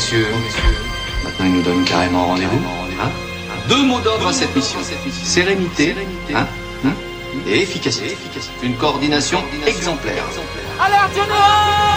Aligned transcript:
messieurs, 0.00 0.26
maintenant 1.24 1.44
il 1.44 1.52
nous 1.52 1.62
donne 1.62 1.84
carrément 1.84 2.28
rendez-vous. 2.28 2.62
Hein 3.02 3.10
Deux 3.68 3.82
mots 3.82 4.00
d'ordre 4.00 4.28
à 4.28 4.32
cette 4.32 4.56
mission. 4.56 4.78
Sérénité 5.12 5.94
hein 6.34 6.46
Hein 6.86 6.94
et 7.46 7.60
efficacité. 7.60 8.16
Une 8.62 8.76
coordination 8.76 9.40
exemplaire. 9.66 10.24
Alerte 10.80 11.89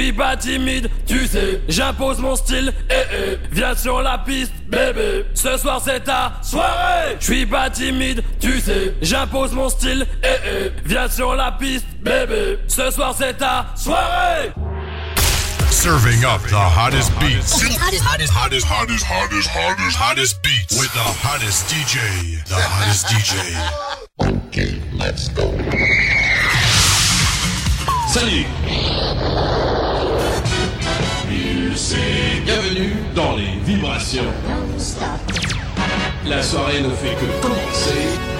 suis 0.00 0.12
pas 0.12 0.36
timide, 0.36 0.90
tu 1.06 1.26
sais, 1.26 1.62
j'impose 1.68 2.18
mon 2.18 2.36
style, 2.36 2.72
eh 2.90 2.94
eh, 2.94 3.38
viens 3.50 3.74
sur 3.74 4.02
la 4.02 4.18
piste, 4.18 4.52
bébé, 4.68 5.24
ce 5.34 5.56
soir 5.56 5.80
c'est 5.82 6.00
ta 6.00 6.34
soirée. 6.42 7.16
Je 7.18 7.24
suis 7.24 7.46
pas 7.46 7.70
timide, 7.70 8.22
tu 8.38 8.60
sais, 8.60 8.94
j'impose 9.00 9.52
mon 9.52 9.70
style, 9.70 10.06
eh 10.22 10.26
eh, 10.46 10.72
viens 10.84 11.08
sur 11.08 11.34
la 11.34 11.52
piste, 11.52 11.86
bébé, 12.02 12.58
ce 12.68 12.90
soir 12.90 13.14
c'est 13.16 13.38
ta 13.38 13.68
soirée. 13.74 14.52
Serving 15.70 16.24
up 16.24 16.42
the 16.48 16.54
hottest 16.54 17.10
beats. 17.18 17.52
Hottest, 17.52 17.80
hottest, 17.80 18.32
hottest, 18.32 18.66
hottest, 18.66 19.04
hottest, 19.04 19.48
hottest, 19.48 19.96
hottest 19.96 20.42
beats. 20.42 20.78
With 20.78 20.92
the 20.92 21.00
hottest 21.00 21.68
DJ. 21.68 22.44
The 22.44 22.54
hottest 22.54 23.06
DJ. 23.06 23.34
Okay, 24.48 24.80
let's 24.98 25.28
go. 25.30 25.52
Salut 28.08 28.46
Bienvenue 32.46 32.94
dans 33.14 33.36
les 33.36 33.58
vibrations. 33.62 34.24
La 36.26 36.42
soirée 36.42 36.80
ne 36.80 36.88
fait 36.88 37.14
que 37.16 37.42
commencer. 37.42 38.35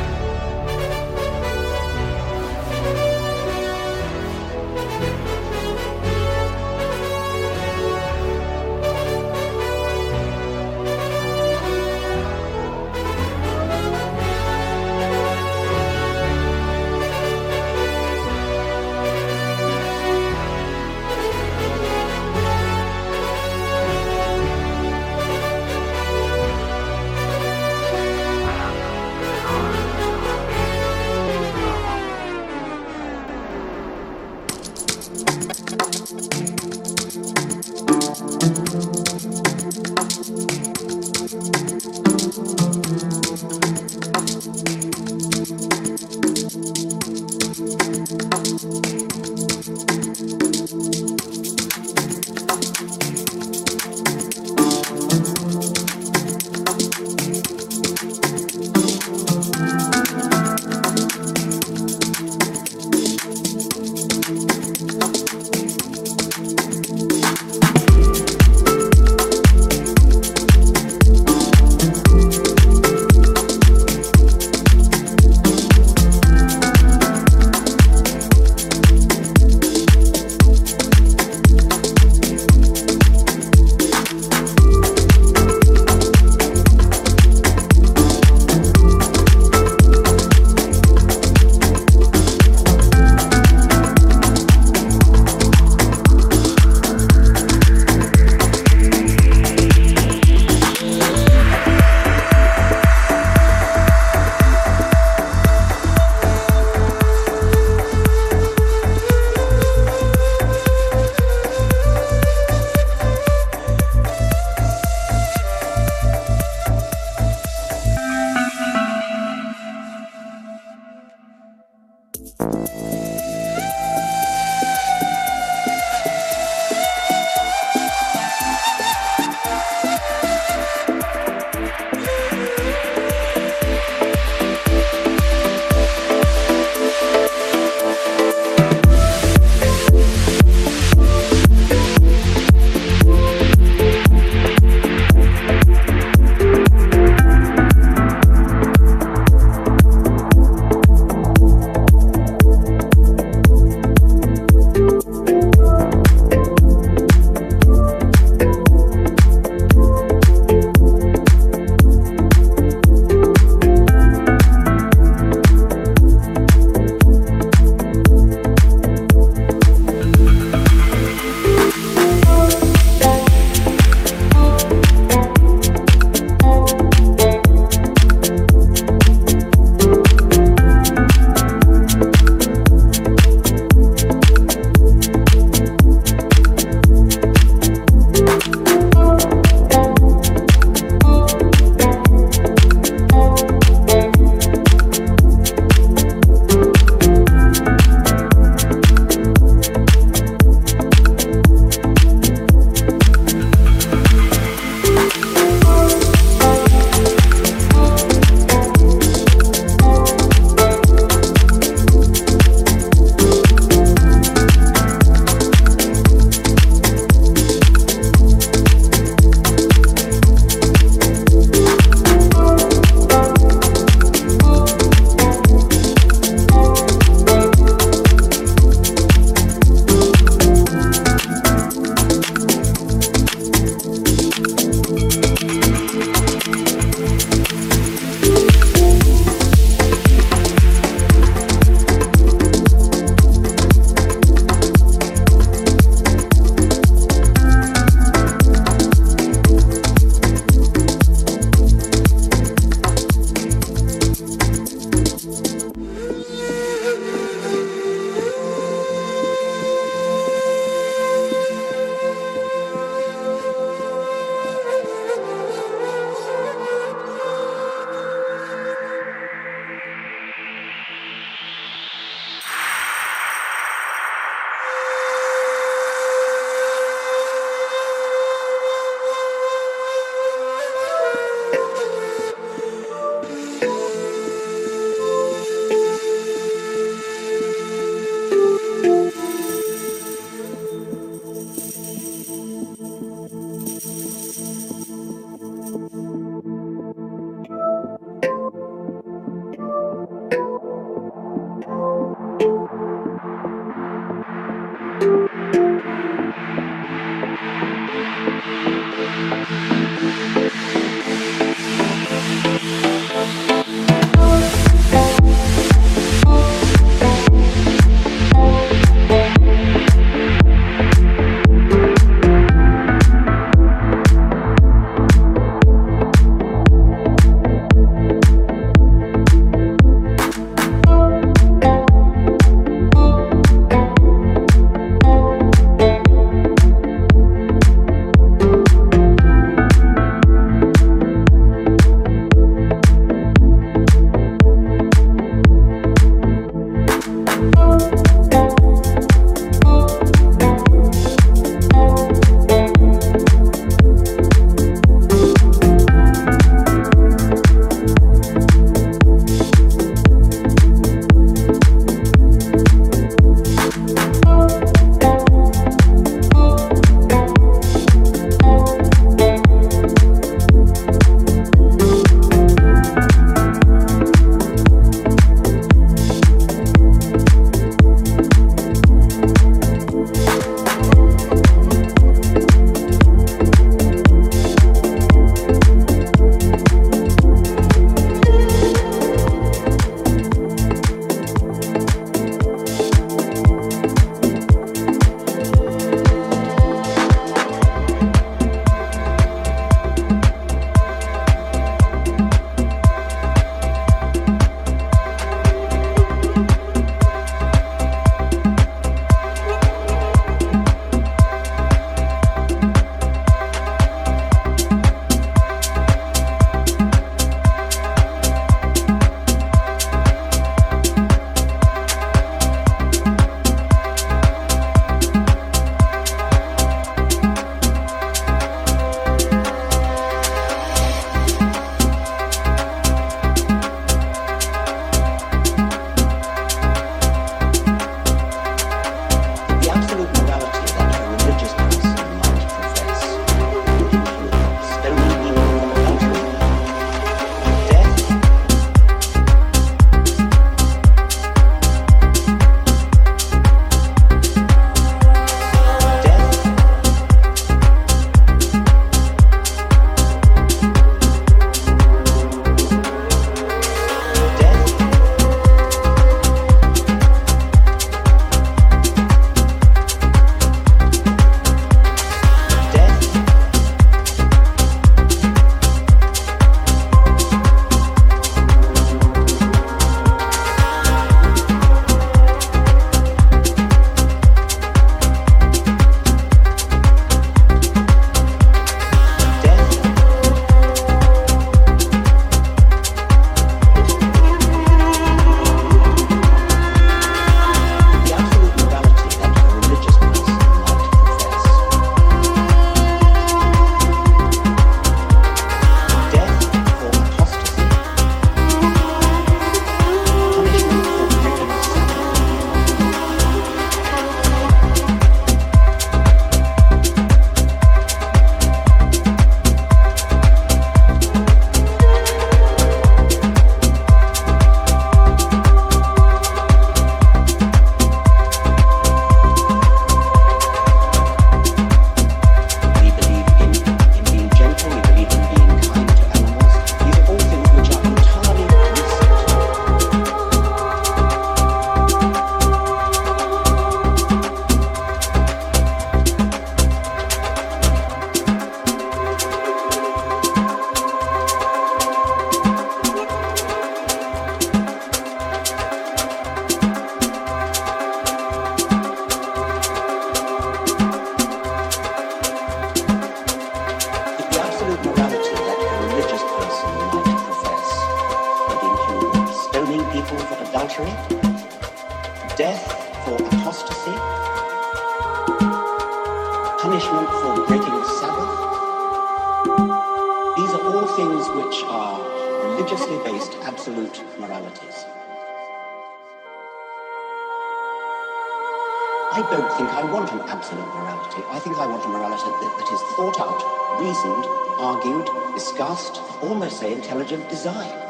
Almost 596.23 596.59
say 596.59 596.73
intelligent 596.73 597.29
design. 597.29 597.86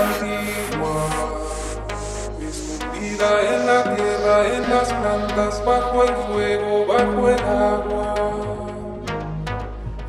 Antigua, 0.00 1.08
escondida 2.40 3.28
en 3.52 3.66
la 3.66 3.80
tierra, 3.94 4.36
en 4.54 4.62
las 4.70 4.92
plantas, 4.92 5.64
bajo 5.64 6.04
el 6.04 6.14
fuego, 6.26 6.86
bajo 6.86 7.28
el 7.28 7.40
agua. 7.40 8.14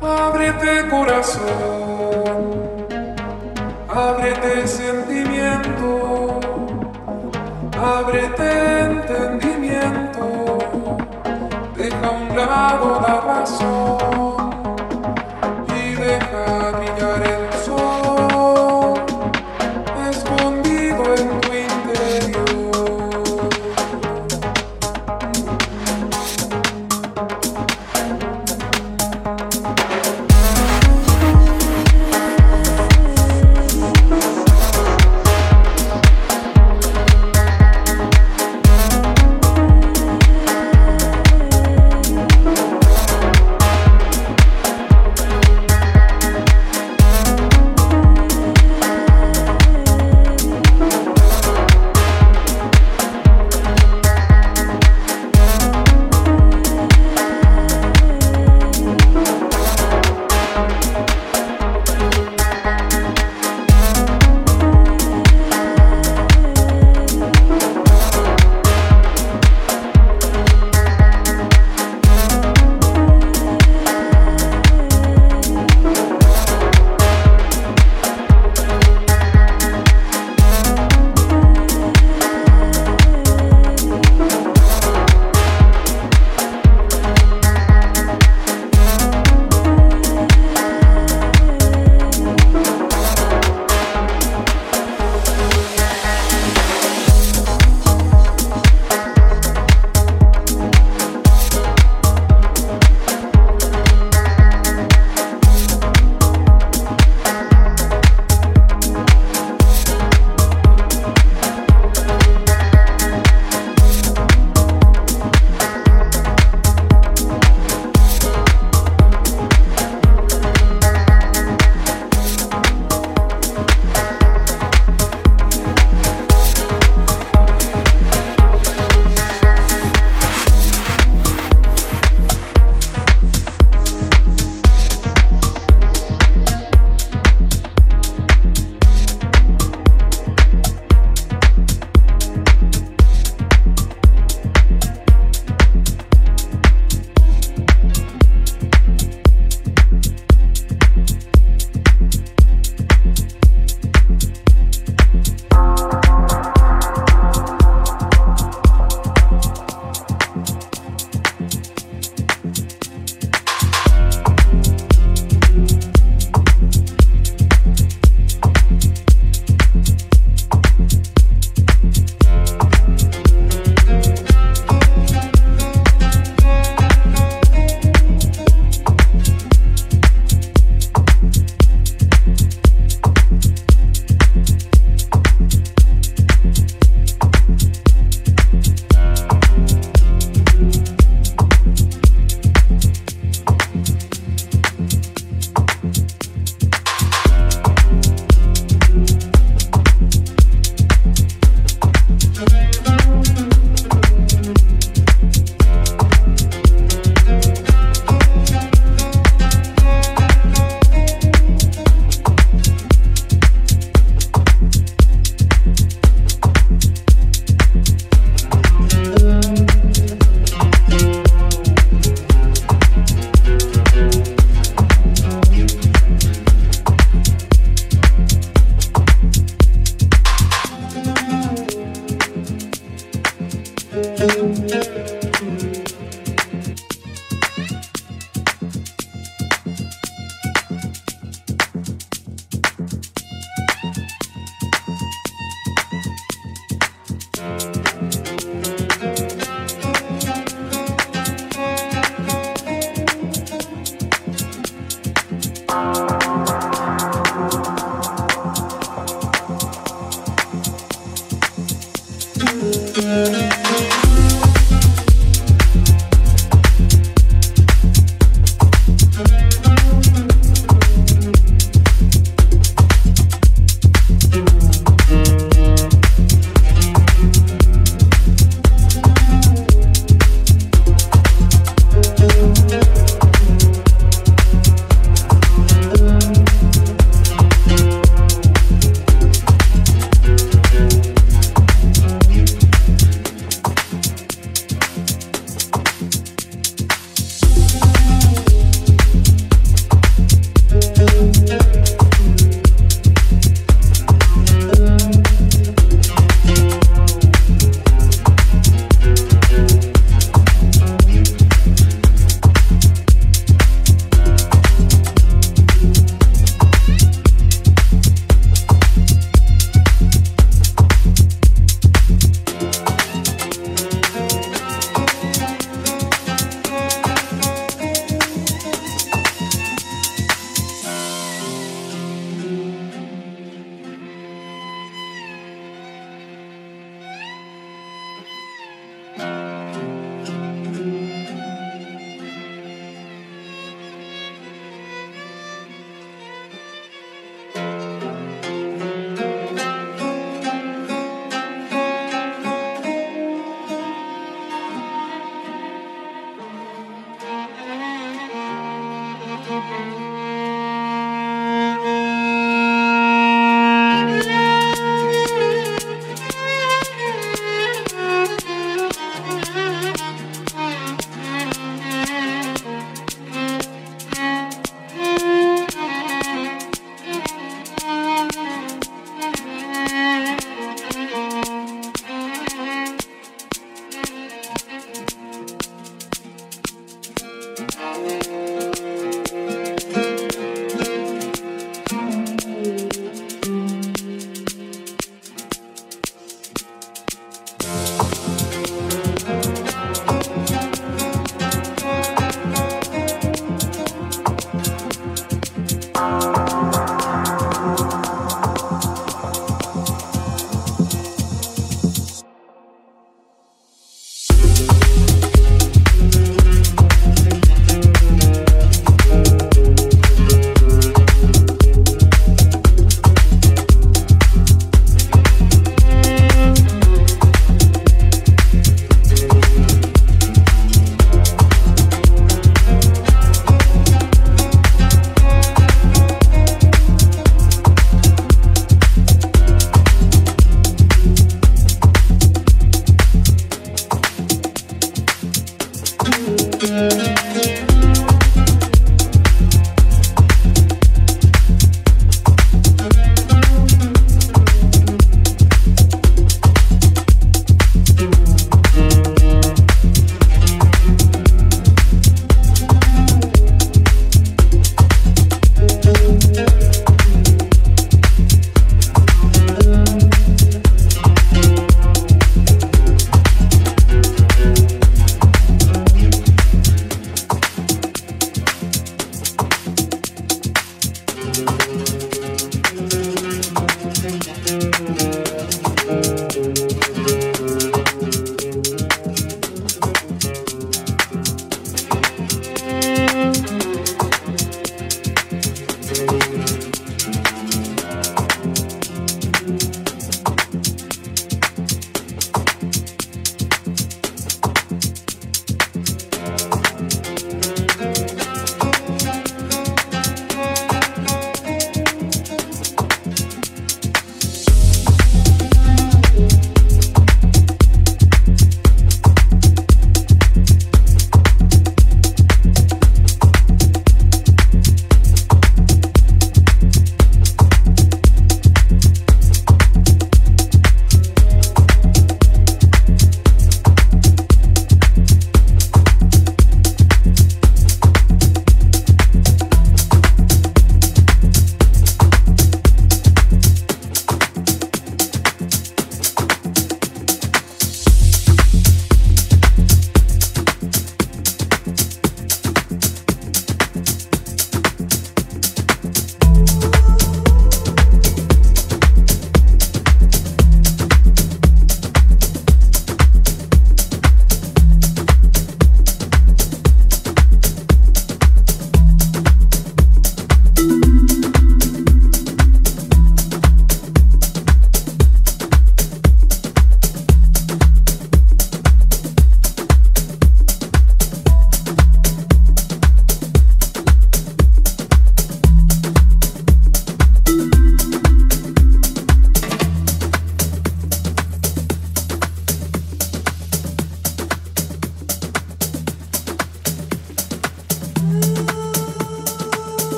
Ábrete 0.00 0.88
corazón, 0.88 1.46
ábrete 3.88 4.66
sentimiento, 4.66 6.40
ábrete 7.82 8.80
entendimiento, 8.80 10.58
deja 11.76 12.06
a 12.06 12.10
un 12.10 12.36
lado 12.36 13.00
la 13.00 13.20
razón 13.20 14.37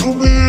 You. 0.00 0.14
me. 0.14 0.39